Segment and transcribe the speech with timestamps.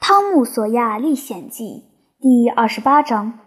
[0.02, 1.84] 《汤姆·索亚历险记》
[2.22, 3.38] 第二十八章。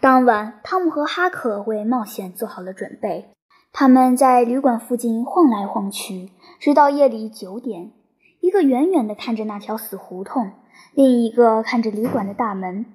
[0.00, 3.34] 当晚，汤姆和哈克为冒险做好了准备。
[3.70, 7.92] 他们在旅馆附近晃来晃去，直到夜里九点。
[8.40, 10.52] 一个远远地看着那条死胡同，
[10.94, 12.86] 另一个看着旅馆的大门。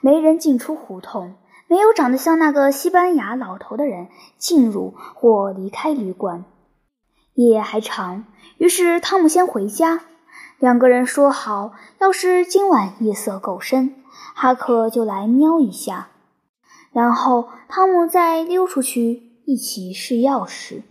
[0.00, 1.36] 没人进出胡同，
[1.68, 6.44] 没有长得像那个西班牙老头的人进入或离开旅馆。
[7.34, 8.24] 夜还长，
[8.58, 10.00] 于是汤姆先回家。
[10.62, 13.96] 两个人说好，要是今晚夜色够深，
[14.32, 16.10] 哈克就来瞄一下，
[16.92, 20.82] 然后汤姆再溜出去一起试钥匙。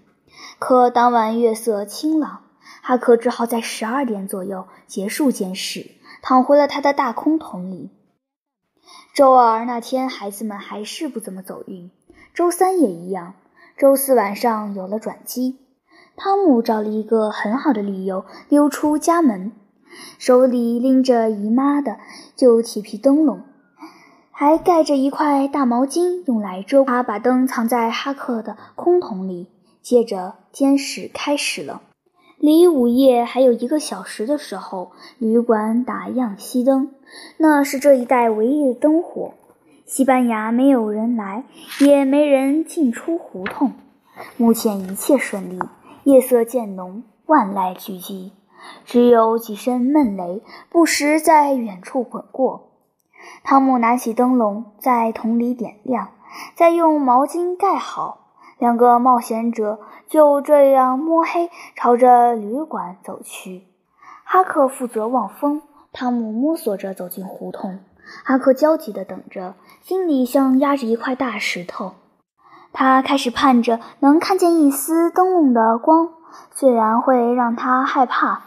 [0.59, 2.41] 可当晚月色清朗，
[2.81, 5.91] 哈克只好在十二点左右结束监视，
[6.21, 7.91] 躺回了他的大空桶里。
[9.15, 11.89] 周二那天，孩子们还是不怎么走运，
[12.33, 13.35] 周三也一样，
[13.77, 15.59] 周四晚上有了转机。
[16.17, 19.53] 汤姆找了一个很好的理由溜出家门。
[20.17, 21.97] 手里拎着姨妈的
[22.35, 23.41] 旧铁皮灯笼，
[24.31, 26.83] 还盖着一块大毛巾，用来遮。
[26.83, 29.47] 他把灯藏在哈克的空桶里。
[29.81, 31.81] 接着，监视开始了。
[32.37, 36.91] 离午夜还有一个小时的时候，旅馆打烊熄灯，
[37.37, 39.33] 那是这一带唯一的灯火。
[39.85, 41.43] 西班牙没有人来，
[41.79, 43.73] 也没人进出胡同。
[44.37, 45.59] 目前一切顺利。
[46.03, 48.31] 夜色渐浓，万籁俱寂。
[48.85, 52.69] 只有几声闷雷不时在远处滚过。
[53.43, 56.09] 汤姆拿起灯笼，在桶里点亮，
[56.55, 58.17] 再用毛巾盖好。
[58.57, 63.63] 两个冒险者就这样摸黑朝着旅馆走去。
[64.23, 67.79] 哈克负责望风，汤姆摸索着走进胡同。
[68.23, 71.93] 哈克焦急地等着，心里像压着一块大石头。
[72.73, 76.09] 他开始盼着能看见一丝灯笼的光，
[76.51, 78.41] 虽然会让他害怕。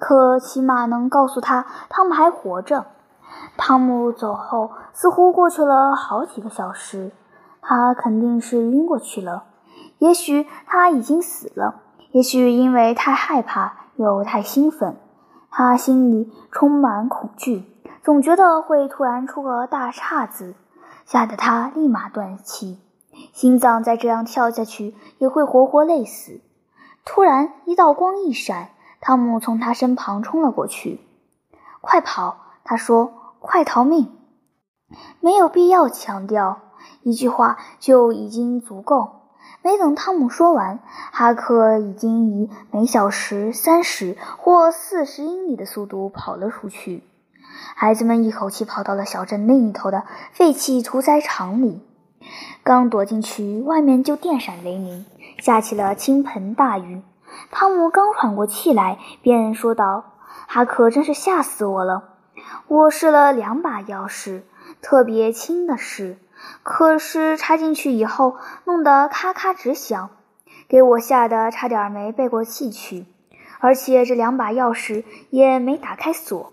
[0.00, 2.86] 可起码能告诉他，汤姆还活着。
[3.56, 7.12] 汤姆走后，似乎过去了好几个小时。
[7.60, 9.44] 他肯定是晕过去了。
[9.98, 11.82] 也许他已经死了。
[12.12, 14.96] 也许因为太害怕又太兴奋，
[15.50, 17.64] 他心里充满恐惧，
[18.02, 20.54] 总觉得会突然出个大岔子，
[21.04, 22.80] 吓得他立马断气。
[23.32, 26.40] 心脏再这样跳下去，也会活活累死。
[27.04, 28.70] 突然，一道光一闪。
[29.00, 31.00] 汤姆从他身旁冲了过去
[31.80, 34.12] ，“快跑！”他说，“快逃命！”
[35.20, 36.60] 没有必要强调，
[37.02, 39.16] 一句话就已经足够。
[39.62, 40.80] 没等汤姆说完，
[41.12, 47.02] 哈克已经以每小时三十或四十英里的速度跑了出去。
[47.74, 51.80] 孩子们一口气跑到了小镇另一头的废弃屠宰场里，
[52.62, 55.04] 刚躲进去，外面就电闪雷鸣，
[55.38, 57.02] 下起了倾盆大雨。
[57.50, 60.12] 汤姆刚喘过气来，便说道
[60.46, 62.04] ：“哈克真是吓死我了！
[62.68, 64.42] 我试了两把钥匙，
[64.80, 66.18] 特别轻的试，
[66.62, 70.10] 可是插进去以后，弄得咔咔直响，
[70.68, 73.06] 给我吓得差点没背过气去。
[73.58, 76.52] 而且这两把钥匙也没打开锁。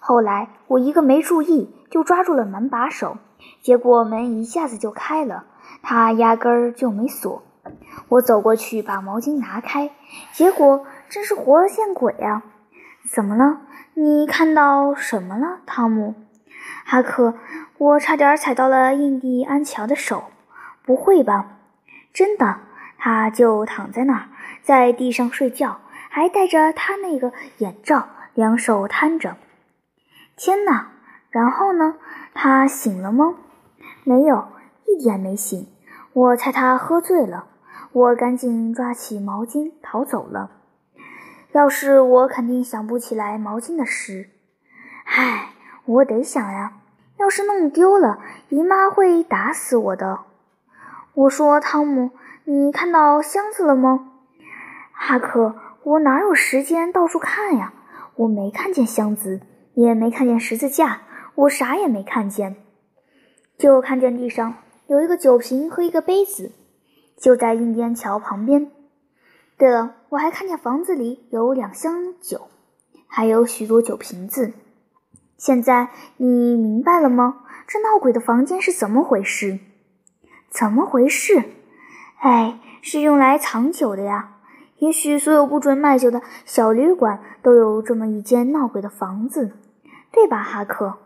[0.00, 3.18] 后来我一个没注意，就抓住了门把手，
[3.60, 5.44] 结果门一下子就开了，
[5.82, 7.42] 它压根儿就没锁。”
[8.08, 9.90] 我走过去把毛巾拿开，
[10.32, 12.42] 结果真是活了见鬼啊！
[13.10, 13.60] 怎么了？
[13.94, 16.14] 你看到什么了，汤姆？
[16.84, 17.34] 哈克，
[17.78, 20.24] 我差点踩到了印第安乔的手。
[20.84, 21.58] 不会吧？
[22.12, 22.60] 真的，
[22.98, 24.28] 他就躺在那儿，
[24.62, 29.36] 在地上睡觉，还戴着他那个眼罩，两手摊着。
[30.36, 30.92] 天哪！
[31.30, 31.96] 然后呢？
[32.34, 33.34] 他醒了吗？
[34.04, 34.48] 没有，
[34.86, 35.66] 一点没醒。
[36.12, 37.46] 我猜他喝醉了。
[37.96, 40.50] 我赶紧抓起毛巾逃走了。
[41.52, 44.28] 要是我肯定想不起来毛巾的事。
[45.06, 45.54] 唉，
[45.86, 46.74] 我得想呀。
[47.16, 48.18] 要是弄丢了，
[48.50, 50.24] 姨妈会打死我的。
[51.14, 52.10] 我说：“汤姆，
[52.44, 54.12] 你看到箱子了吗？”
[54.92, 57.72] 哈克，我哪有时间到处看呀？
[58.16, 59.40] 我没看见箱子，
[59.72, 61.00] 也没看见十字架，
[61.34, 62.56] 我啥也没看见，
[63.56, 64.56] 就看见地上
[64.86, 66.52] 有一个酒瓶和一个杯子。
[67.16, 68.70] 就在印第安桥旁边。
[69.58, 72.48] 对了，我还看见房子里有两箱酒，
[73.06, 74.52] 还有许多酒瓶子。
[75.38, 77.38] 现在你明白了吗？
[77.66, 79.58] 这闹鬼的房间是怎么回事？
[80.50, 81.42] 怎么回事？
[82.18, 84.36] 哎，是用来藏酒的呀。
[84.76, 89.52] 也许所有不准卖酒的小旅馆都有这么一间闹鬼的房子，
[90.12, 90.98] 对吧，哈克？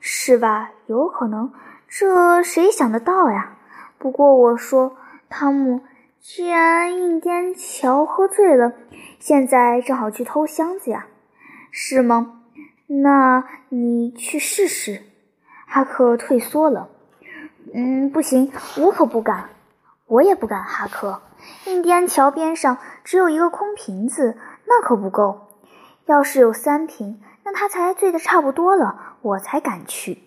[0.00, 0.70] 是吧？
[0.86, 1.52] 有可能。
[1.86, 3.58] 这谁想得到呀？
[3.98, 4.96] 不过我说。
[5.36, 5.80] 汤姆，
[6.20, 8.72] 既然印第安乔喝醉了，
[9.18, 11.08] 现在正好去偷箱子呀，
[11.72, 12.42] 是吗？
[12.86, 15.02] 那你去试试。
[15.66, 16.88] 哈克退缩了。
[17.74, 19.48] 嗯，不行，我可不敢。
[20.06, 20.62] 我也不敢。
[20.62, 21.20] 哈克，
[21.66, 25.48] 印第安桥边上只有一个空瓶子，那可不够。
[26.06, 30.22] 要是有三瓶，那他才醉得差不多了，我才敢去。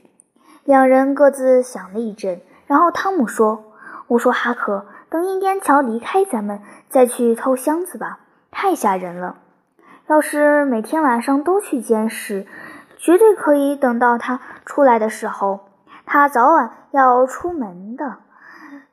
[0.65, 3.63] 两人各自想了一阵，然后汤姆说
[4.07, 8.19] ：“我说哈克，等印第安桥离开咱们，再去偷箱子吧，
[8.51, 9.37] 太吓人了。
[10.07, 12.45] 要是每天晚上都去监视，
[12.97, 15.61] 绝对可以等到他出来的时候。
[16.05, 18.17] 他早晚要出门的，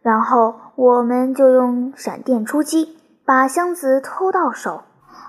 [0.03, 4.83] 然后我们就用闪电出击，把箱子偷到手。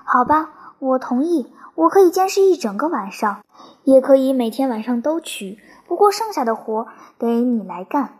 [0.04, 3.38] 好吧，我同意，我可以监视一整个晚上，
[3.82, 6.88] 也可以每天晚上都去。”不过剩下的活
[7.18, 8.10] 得你来干。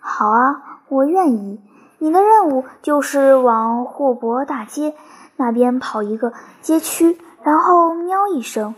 [0.00, 1.60] 好啊，我愿意。
[1.98, 4.94] 你的任务就是往霍伯大街
[5.36, 8.74] 那边跑一个街区，然后喵一声。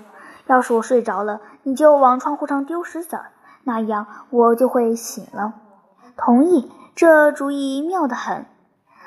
[0.46, 3.32] 要是我睡着了，你就往窗户上丢石子儿，
[3.64, 5.52] 那样我就会醒了。
[6.16, 8.46] 同意，这主意妙得很。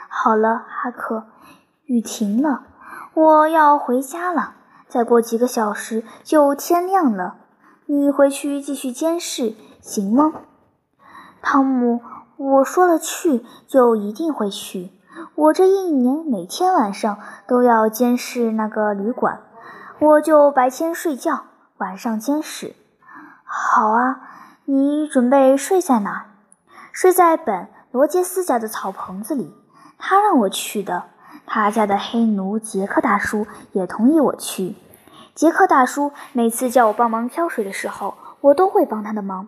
[0.08, 1.24] 好了，哈克，
[1.86, 2.64] 雨停了，
[3.14, 4.56] 我要回家了。
[4.88, 7.38] 再过几个小时就天亮了。
[7.86, 10.32] 你回去继续监视，行吗，
[11.42, 12.02] 汤姆？
[12.42, 14.90] 我说了去就一定会去。
[15.36, 19.42] 我这一年每天晚上都要监视那个旅馆，
[20.00, 21.44] 我就白天睡觉，
[21.78, 22.74] 晚上监视。
[23.44, 24.22] 好啊，
[24.66, 26.26] 你准备睡在哪？
[26.92, 29.54] 睡在本罗杰斯家的草棚子里，
[30.00, 31.04] 他让我去的。
[31.46, 34.76] 他家的黑奴杰克大叔也同意我去。
[35.36, 39.48] 杰克大叔每次叫我帮忙挑水的时候，我都会帮他的忙。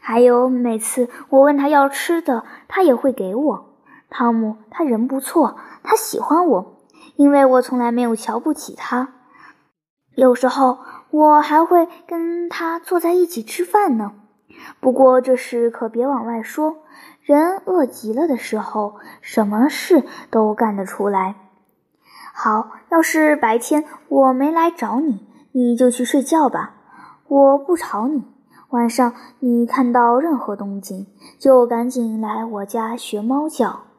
[0.00, 3.66] 还有每次我问他要吃的，他也会给我。
[4.08, 6.78] 汤姆，他人不错，他喜欢我，
[7.16, 9.14] 因为我从来没有瞧不起他。
[10.16, 10.80] 有时候
[11.10, 14.12] 我还会跟他坐在一起吃饭呢。
[14.80, 16.78] 不过这事可别往外说，
[17.22, 21.36] 人饿极了的时候，什么事都干得出来。
[22.34, 26.74] 好，要是白天我没来找你，你就去睡觉吧，
[27.28, 28.24] 我不吵你。
[28.70, 31.06] 晚上你看到任何动静，
[31.38, 33.89] 就赶紧来我家学猫叫。